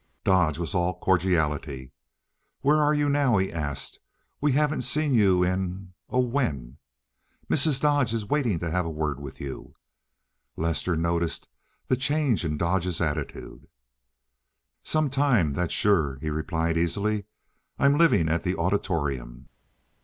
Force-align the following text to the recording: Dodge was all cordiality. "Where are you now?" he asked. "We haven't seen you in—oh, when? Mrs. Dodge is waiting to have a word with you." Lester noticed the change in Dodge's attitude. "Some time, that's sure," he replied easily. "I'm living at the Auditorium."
Dodge 0.23 0.57
was 0.57 0.73
all 0.73 0.97
cordiality. 0.99 1.91
"Where 2.61 2.81
are 2.81 2.95
you 2.95 3.07
now?" 3.07 3.37
he 3.37 3.53
asked. 3.53 3.99
"We 4.41 4.53
haven't 4.53 4.81
seen 4.81 5.13
you 5.13 5.43
in—oh, 5.43 6.19
when? 6.25 6.79
Mrs. 7.47 7.79
Dodge 7.81 8.11
is 8.11 8.25
waiting 8.25 8.57
to 8.57 8.71
have 8.71 8.83
a 8.83 8.89
word 8.89 9.19
with 9.19 9.39
you." 9.39 9.73
Lester 10.55 10.95
noticed 10.97 11.47
the 11.85 11.95
change 11.95 12.43
in 12.43 12.57
Dodge's 12.57 12.99
attitude. 12.99 13.67
"Some 14.81 15.11
time, 15.11 15.53
that's 15.53 15.71
sure," 15.71 16.17
he 16.19 16.31
replied 16.31 16.79
easily. 16.79 17.25
"I'm 17.77 17.95
living 17.95 18.27
at 18.27 18.41
the 18.41 18.55
Auditorium." 18.55 19.49